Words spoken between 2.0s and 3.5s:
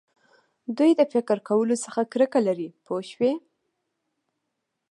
کرکه لري پوه شوې!.